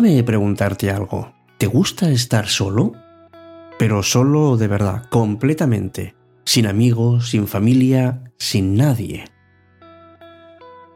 [0.00, 1.32] Déjame preguntarte algo.
[1.58, 2.92] ¿Te gusta estar solo?
[3.80, 9.24] Pero solo de verdad, completamente, sin amigos, sin familia, sin nadie.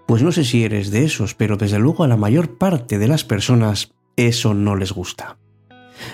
[0.07, 3.09] Pues no sé si eres de esos, pero desde luego a la mayor parte de
[3.09, 5.37] las personas eso no les gusta.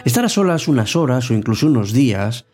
[0.06, 2.46] Estar a solas unas horas o incluso unos días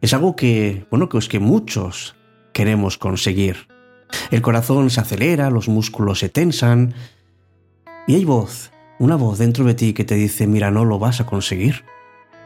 [0.00, 2.14] es algo que, bueno, que es que muchos
[2.52, 3.66] queremos conseguir.
[4.30, 6.94] El corazón se acelera, los músculos se tensan
[8.06, 8.70] y hay voz,
[9.00, 11.86] una voz dentro de ti que te dice, mira, no lo vas a conseguir.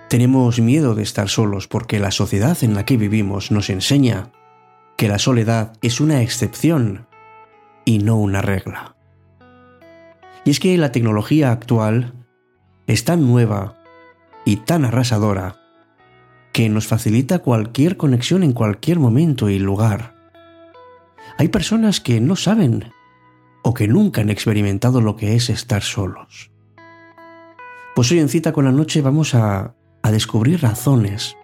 [0.08, 4.30] Tenemos miedo de estar solos porque la sociedad en la que vivimos nos enseña
[4.96, 7.08] que la soledad es una excepción
[7.84, 8.94] y no una regla.
[10.44, 12.14] Y es que la tecnología actual
[12.86, 13.76] es tan nueva
[14.44, 15.56] y tan arrasadora
[16.52, 20.14] que nos facilita cualquier conexión en cualquier momento y lugar.
[21.36, 22.93] Hay personas que no saben
[23.64, 26.52] o que nunca han experimentado lo que es estar solos.
[27.96, 31.36] Pues hoy en cita con la noche vamos a, a descubrir razones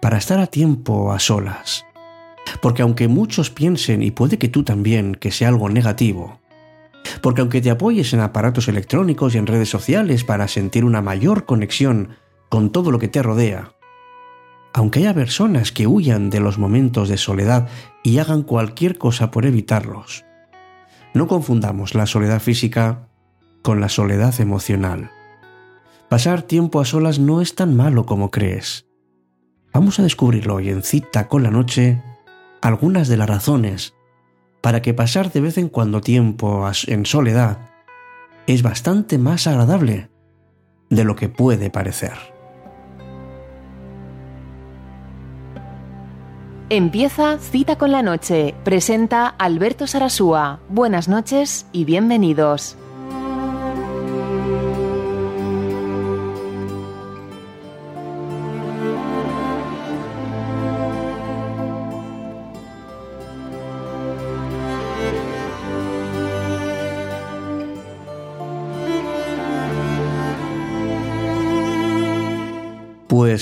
[0.00, 1.86] para estar a tiempo a solas.
[2.60, 6.40] Porque aunque muchos piensen, y puede que tú también, que sea algo negativo,
[7.22, 11.46] porque aunque te apoyes en aparatos electrónicos y en redes sociales para sentir una mayor
[11.46, 12.10] conexión
[12.50, 13.72] con todo lo que te rodea,
[14.74, 17.68] aunque haya personas que huyan de los momentos de soledad
[18.02, 20.26] y hagan cualquier cosa por evitarlos,
[21.14, 23.08] no confundamos la soledad física
[23.62, 25.10] con la soledad emocional.
[26.08, 28.86] Pasar tiempo a solas no es tan malo como crees.
[29.72, 32.02] Vamos a descubrirlo hoy en cita con la noche
[32.60, 33.94] algunas de las razones
[34.60, 37.70] para que pasar de vez en cuando tiempo en soledad
[38.46, 40.10] es bastante más agradable
[40.90, 42.33] de lo que puede parecer.
[46.70, 48.54] Empieza Cita con la Noche.
[48.64, 50.60] Presenta Alberto Sarasúa.
[50.70, 52.78] Buenas noches y bienvenidos.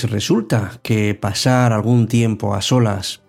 [0.01, 3.21] Resulta que pasar algún tiempo a solas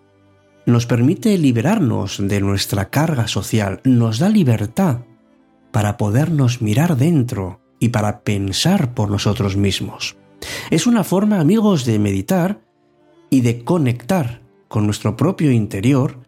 [0.67, 5.01] nos permite liberarnos de nuestra carga social, nos da libertad
[5.73, 10.17] para podernos mirar dentro y para pensar por nosotros mismos.
[10.71, 12.61] Es una forma, amigos, de meditar
[13.29, 16.21] y de conectar con nuestro propio interior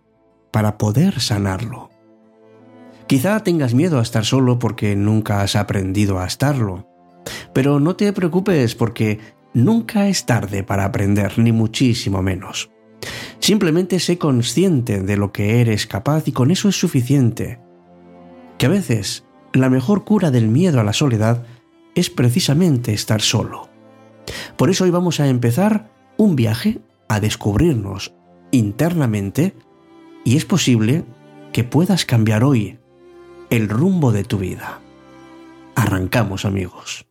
[0.50, 1.90] para poder sanarlo.
[3.06, 6.88] Quizá tengas miedo a estar solo porque nunca has aprendido a estarlo,
[7.52, 9.20] pero no te preocupes porque
[9.56, 12.70] Nunca es tarde para aprender, ni muchísimo menos.
[13.38, 17.58] Simplemente sé consciente de lo que eres capaz y con eso es suficiente.
[18.58, 19.24] Que a veces
[19.54, 21.46] la mejor cura del miedo a la soledad
[21.94, 23.70] es precisamente estar solo.
[24.58, 28.12] Por eso hoy vamos a empezar un viaje a descubrirnos
[28.50, 29.54] internamente
[30.22, 31.06] y es posible
[31.54, 32.78] que puedas cambiar hoy
[33.48, 34.80] el rumbo de tu vida.
[35.74, 37.06] Arrancamos amigos.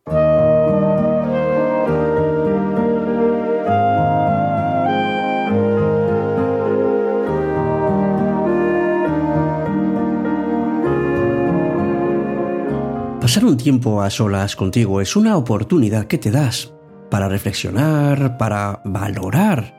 [13.26, 16.72] Pasar un tiempo a solas contigo es una oportunidad que te das
[17.10, 19.74] para reflexionar, para valorar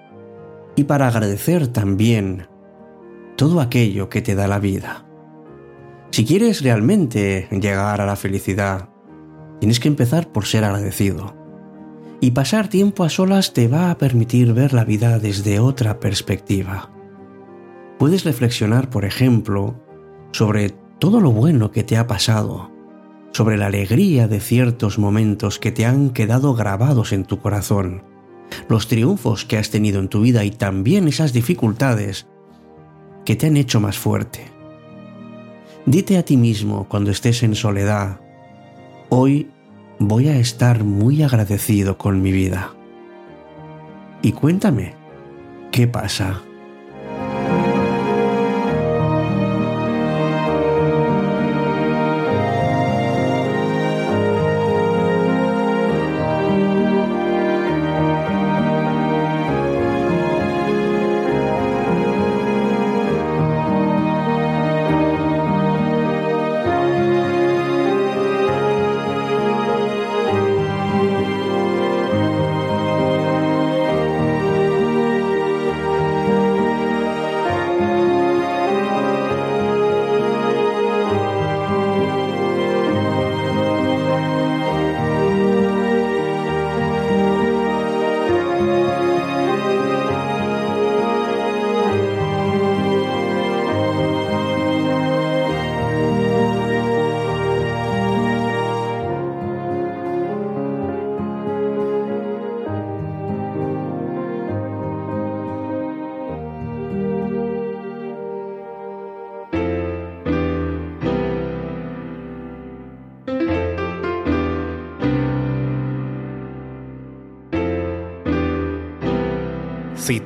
[0.75, 2.49] y para agradecer también
[3.37, 5.05] todo aquello que te da la vida.
[6.11, 8.89] Si quieres realmente llegar a la felicidad,
[9.61, 11.33] tienes que empezar por ser agradecido.
[12.19, 16.91] Y pasar tiempo a solas te va a permitir ver la vida desde otra perspectiva.
[17.97, 19.81] Puedes reflexionar, por ejemplo,
[20.33, 22.75] sobre todo lo bueno que te ha pasado,
[23.37, 28.01] sobre la alegría de ciertos momentos que te han quedado grabados en tu corazón,
[28.67, 32.25] los triunfos que has tenido en tu vida y también esas dificultades
[33.25, 34.45] que te han hecho más fuerte.
[35.85, 38.21] Dite a ti mismo cuando estés en soledad,
[39.09, 39.51] hoy
[39.99, 42.73] voy a estar muy agradecido con mi vida.
[44.23, 44.95] Y cuéntame,
[45.71, 46.41] ¿qué pasa?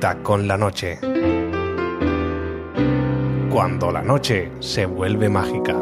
[0.02, 0.98] Con la noche.
[3.48, 5.76] Cuando la noche se vuelve mágica.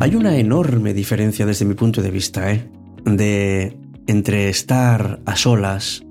[0.00, 2.68] Hay una enorme diferencia desde mi punto de vista, ¿eh?
[3.04, 3.78] De
[4.08, 6.02] entre estar a solas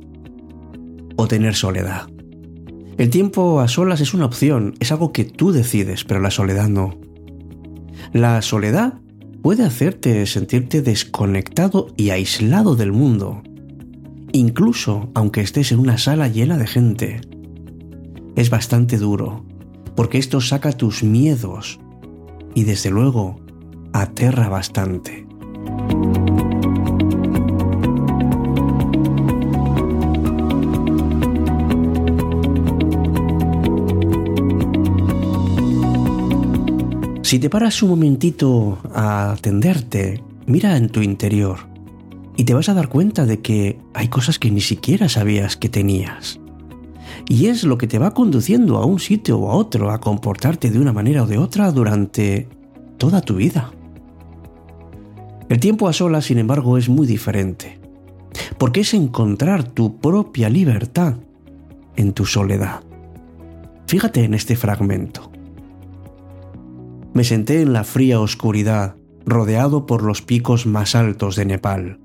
[1.17, 2.07] o tener soledad.
[2.97, 6.69] El tiempo a solas es una opción, es algo que tú decides, pero la soledad
[6.69, 6.97] no.
[8.13, 9.02] La soledad
[9.44, 13.44] puede hacerte sentirte desconectado y aislado del mundo,
[14.31, 17.22] incluso aunque estés en una sala llena de gente.
[18.38, 19.45] Es bastante duro,
[19.95, 21.80] porque esto saca tus miedos
[22.56, 23.42] y desde luego
[23.92, 25.28] aterra bastante.
[37.33, 41.62] Si te paras un momentito a atenderte, mira en tu interior
[42.38, 45.68] y te vas a dar cuenta de que hay cosas que ni siquiera sabías que
[45.68, 46.39] tenías.
[47.27, 50.69] Y es lo que te va conduciendo a un sitio o a otro a comportarte
[50.69, 52.47] de una manera o de otra durante
[53.00, 53.71] toda tu vida.
[55.50, 57.80] El tiempo a solas, sin embargo, es muy diferente,
[58.59, 61.15] porque es encontrar tu propia libertad
[61.95, 62.81] en tu soledad.
[63.88, 65.32] Fíjate en este fragmento.
[67.13, 68.95] Me senté en la fría oscuridad,
[69.25, 72.00] rodeado por los picos más altos de Nepal.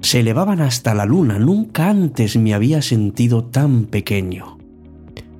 [0.00, 4.58] Se elevaban hasta la luna, nunca antes me había sentido tan pequeño.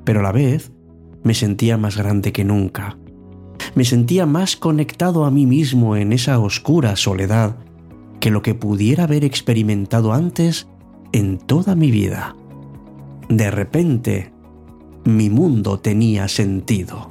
[0.04, 0.72] Pero a la vez
[1.22, 2.96] me sentía más grande que nunca
[3.74, 7.56] me sentía más conectado a mí mismo en esa oscura soledad
[8.20, 10.68] que lo que pudiera haber experimentado antes
[11.12, 12.36] en toda mi vida.
[13.28, 14.32] De repente,
[15.04, 17.08] mi mundo tenía sentido.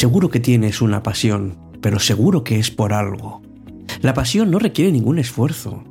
[0.00, 3.42] Seguro que tienes una pasión, pero seguro que es por algo.
[4.00, 5.84] La pasión no requiere ningún esfuerzo,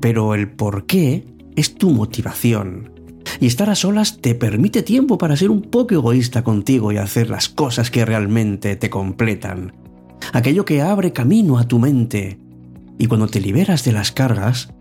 [0.00, 2.90] pero el por qué es tu motivación.
[3.38, 7.28] Y estar a solas te permite tiempo para ser un poco egoísta contigo y hacer
[7.28, 9.74] las cosas que realmente te completan.
[10.32, 12.38] Aquello que abre camino a tu mente.
[12.98, 14.72] Y cuando te liberas de las cargas,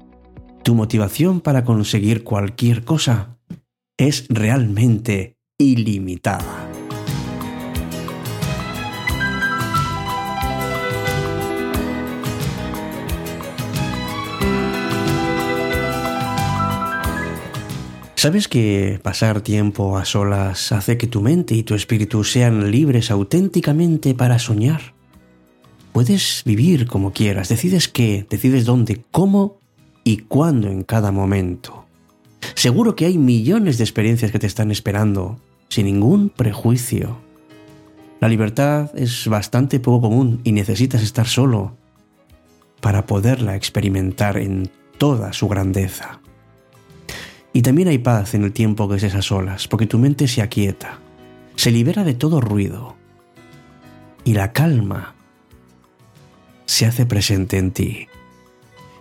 [0.63, 3.36] tu motivación para conseguir cualquier cosa
[3.98, 6.71] es realmente ilimitada.
[18.22, 23.10] ¿Sabes que pasar tiempo a solas hace que tu mente y tu espíritu sean libres
[23.10, 24.94] auténticamente para soñar?
[25.92, 29.58] Puedes vivir como quieras, decides qué, decides dónde, cómo
[30.04, 31.86] y cuándo en cada momento.
[32.54, 37.18] Seguro que hay millones de experiencias que te están esperando, sin ningún prejuicio.
[38.20, 41.75] La libertad es bastante poco común y necesitas estar solo
[42.82, 46.21] para poderla experimentar en toda su grandeza.
[47.53, 50.41] Y también hay paz en el tiempo que estés a solas, porque tu mente se
[50.41, 51.00] aquieta,
[51.55, 52.96] se libera de todo ruido
[54.24, 55.15] y la calma
[56.65, 58.08] se hace presente en ti.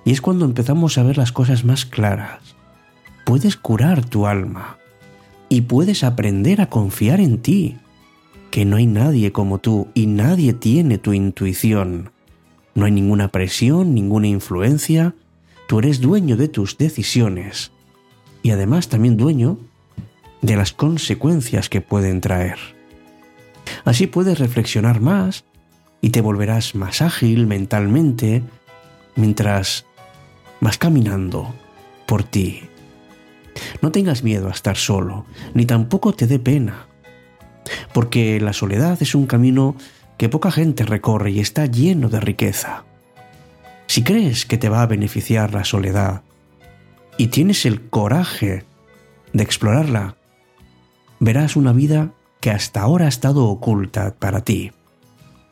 [0.05, 2.57] Y es cuando empezamos a ver las cosas más claras.
[3.25, 4.79] Puedes curar tu alma
[5.49, 7.77] y puedes aprender a confiar en ti,
[8.51, 12.11] que no hay nadie como tú y nadie tiene tu intuición.
[12.75, 15.15] No hay ninguna presión, ninguna influencia,
[15.69, 17.71] tú eres dueño de tus decisiones
[18.43, 19.59] y además también dueño
[20.43, 22.59] de las consecuencias que pueden traer.
[23.85, 25.45] Así puedes reflexionar más
[26.01, 28.43] y te volverás más ágil mentalmente
[29.17, 29.85] mientras
[30.61, 31.55] vas caminando
[32.07, 32.63] por ti.
[33.83, 36.87] No tengas miedo a estar solo, ni tampoco te dé pena,
[37.93, 39.77] porque la soledad es un camino
[40.17, 42.85] que poca gente recorre y está lleno de riqueza.
[43.87, 46.23] Si crees que te va a beneficiar la soledad,
[47.21, 48.65] y tienes el coraje
[49.35, 50.17] de explorarla,
[51.19, 54.73] verás una vida que hasta ahora ha estado oculta para ti.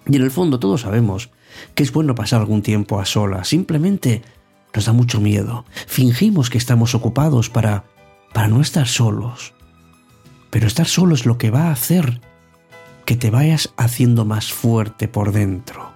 [0.06, 1.28] Y en el fondo todos sabemos
[1.74, 4.22] que es bueno pasar algún tiempo a solas, simplemente
[4.74, 5.66] nos da mucho miedo.
[5.86, 7.84] Fingimos que estamos ocupados para
[8.32, 9.52] para no estar solos.
[10.48, 12.22] Pero estar solo es lo que va a hacer
[13.04, 15.90] que te vayas haciendo más fuerte por dentro.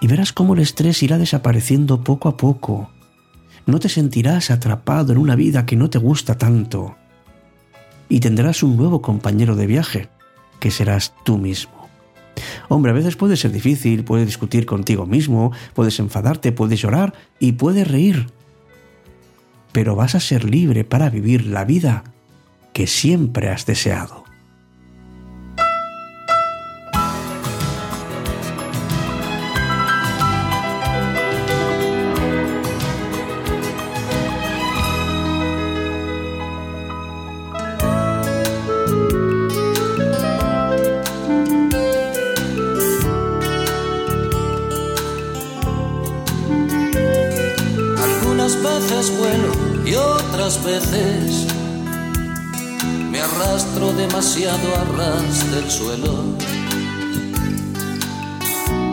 [0.00, 2.93] Y verás cómo el estrés irá desapareciendo poco a poco
[3.66, 6.96] no te sentirás atrapado en una vida que no te gusta tanto.
[8.08, 10.08] Y tendrás un nuevo compañero de viaje,
[10.60, 11.88] que serás tú mismo.
[12.68, 17.52] Hombre, a veces puede ser difícil, puedes discutir contigo mismo, puedes enfadarte, puedes llorar y
[17.52, 18.26] puedes reír.
[19.72, 22.04] Pero vas a ser libre para vivir la vida
[22.72, 24.23] que siempre has deseado.
[55.42, 56.12] Del suelo.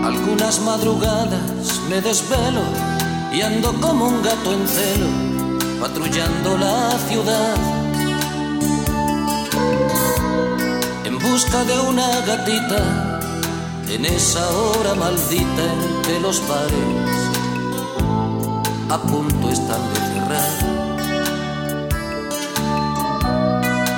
[0.03, 2.63] Algunas madrugadas me desvelo
[3.31, 5.07] y ando como un gato en celo,
[5.79, 7.55] patrullando la ciudad.
[11.05, 13.19] En busca de una gatita,
[13.87, 15.63] en esa hora maldita
[15.95, 17.19] entre los bares,
[18.89, 20.80] a punto están de cerrar.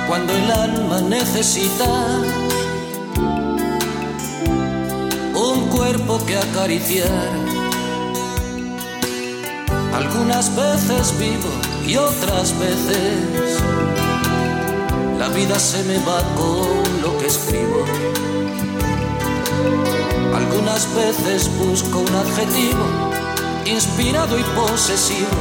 [0.08, 1.84] Cuando el alma necesita
[5.34, 7.30] un cuerpo que acariciar.
[9.94, 11.50] Algunas veces vivo
[11.86, 13.62] y otras veces
[15.18, 17.84] la vida se me va con lo que escribo.
[20.34, 22.84] Algunas veces busco un adjetivo
[23.64, 25.38] inspirado y posesivo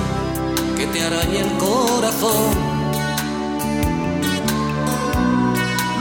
[0.78, 2.73] que te arañe el corazón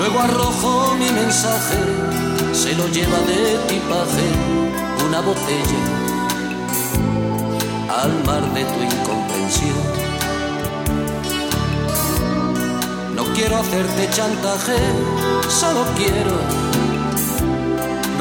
[0.02, 1.78] Luego arrojo mi mensaje,
[2.52, 4.26] se lo lleva de tipaje
[5.06, 5.82] una botella
[8.02, 9.82] al mar de tu incomprensión.
[13.14, 14.76] No quiero hacerte chantaje,
[15.48, 16.36] solo quiero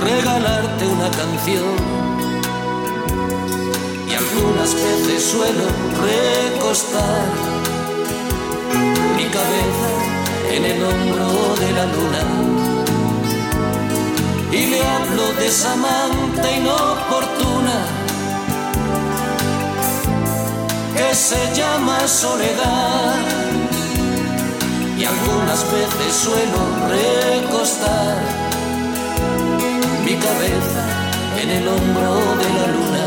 [0.06, 1.78] regalarte una canción.
[4.08, 5.66] Y algunas veces suelo
[6.00, 7.26] recostar
[9.18, 10.01] mi cabeza
[10.56, 12.24] en el hombro de la luna.
[14.52, 17.78] Y le hablo de esa amante inoportuna
[20.96, 23.16] que se llama soledad.
[25.00, 26.62] Y algunas veces suelo
[26.98, 28.18] recostar
[30.06, 30.84] mi cabeza
[31.42, 33.06] en el hombro de la luna.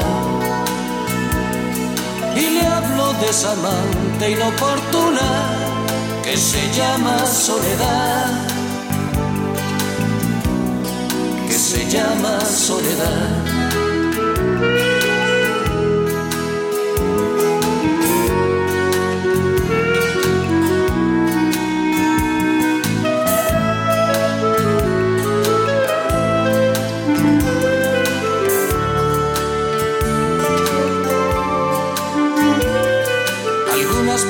[2.37, 5.74] Y le hablo de esa amante inoportuna
[6.25, 8.49] que se llama soledad,
[11.47, 13.54] que se llama soledad.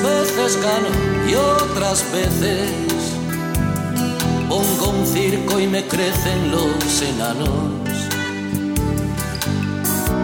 [0.05, 0.89] Veces gano
[1.27, 2.69] y otras veces
[4.47, 7.49] pongo un circo y me crecen los enanos.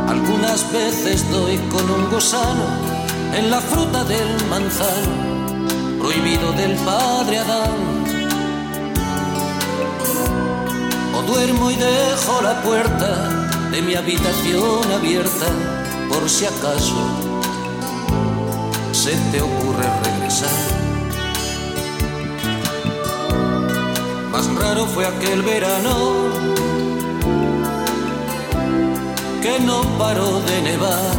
[0.08, 2.66] Algunas veces doy con un gusano
[3.36, 5.58] en la fruta del manzano,
[6.00, 7.72] prohibido del padre Adán.
[11.18, 15.48] O duermo y dejo la puerta de mi habitación abierta
[16.10, 17.31] por si acaso
[19.02, 20.50] se te ocurre regresar.
[24.60, 25.96] raro fue aquel verano
[29.42, 31.18] que no paró de nevar.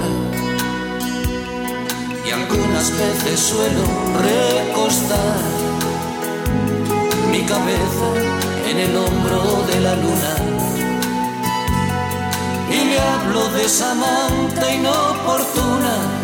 [2.24, 3.84] Y algunas veces suelo
[4.30, 5.40] recostar
[7.32, 8.08] mi cabeza
[8.70, 10.34] en el hombro de la luna.
[12.70, 16.21] Y le hablo de esa amante inoportuna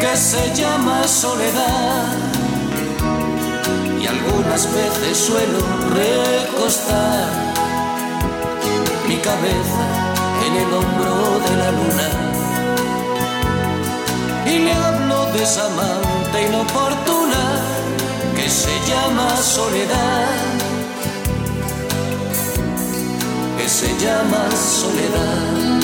[0.00, 2.30] que se llama soledad.
[4.10, 5.60] Algunas veces suelo
[5.94, 7.28] recostar
[9.08, 9.84] mi cabeza
[10.46, 12.10] en el hombro de la luna.
[14.46, 17.44] Y le hablo de esa amante inoportuna
[18.34, 20.26] que se llama soledad,
[23.58, 25.79] que se llama soledad.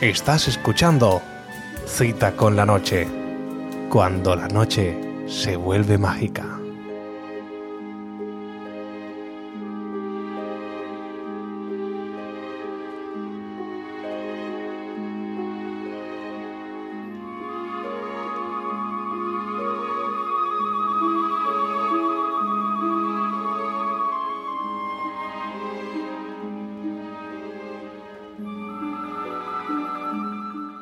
[0.00, 1.20] Estás escuchando
[1.84, 3.08] Cita con la Noche,
[3.90, 6.57] cuando la noche se vuelve mágica.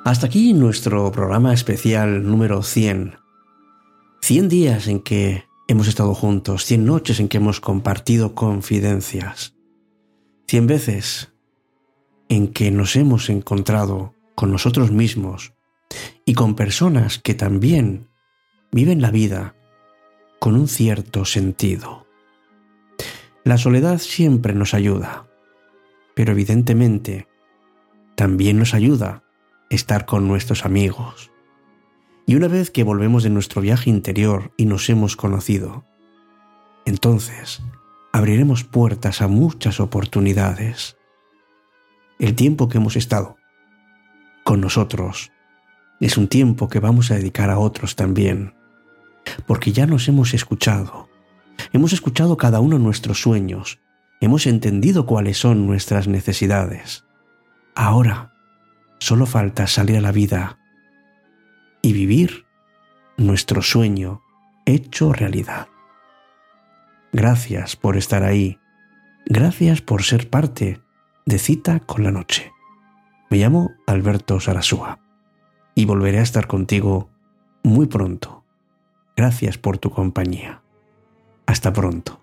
[0.07, 3.17] Hasta aquí nuestro programa especial número 100.
[4.21, 9.57] 100 días en que hemos estado juntos, 100 noches en que hemos compartido confidencias,
[10.47, 11.33] 100 veces
[12.29, 15.55] en que nos hemos encontrado con nosotros mismos
[16.25, 18.09] y con personas que también
[18.71, 19.57] viven la vida
[20.39, 22.07] con un cierto sentido.
[23.43, 25.27] La soledad siempre nos ayuda,
[26.15, 27.27] pero evidentemente
[28.15, 29.25] también nos ayuda
[29.71, 31.31] estar con nuestros amigos.
[32.27, 35.85] Y una vez que volvemos de nuestro viaje interior y nos hemos conocido,
[36.85, 37.63] entonces
[38.13, 40.97] abriremos puertas a muchas oportunidades.
[42.19, 43.37] El tiempo que hemos estado
[44.45, 45.33] con nosotros
[46.01, 48.55] es un tiempo que vamos a dedicar a otros también,
[49.47, 51.09] porque ya nos hemos escuchado,
[51.73, 53.81] hemos escuchado cada uno nuestros sueños,
[54.21, 57.05] hemos entendido cuáles son nuestras necesidades.
[57.75, 58.36] Ahora
[58.99, 60.59] Solo falta salir a la vida
[61.83, 62.47] y vivir
[63.17, 64.23] nuestro sueño
[64.65, 65.69] hecho realidad.
[67.13, 68.59] Gracias por estar ahí.
[69.27, 70.81] Gracias por ser parte
[71.25, 72.53] de Cita con la Noche.
[73.31, 75.01] Me llamo Alberto Sarasúa
[75.75, 77.11] y volveré a estar contigo
[77.63, 78.45] muy pronto.
[79.17, 80.63] Gracias por tu compañía.
[81.47, 82.21] Hasta pronto.